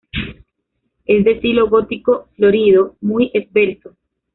[1.05, 3.91] Es de estilo gótico florido, muy esbelto.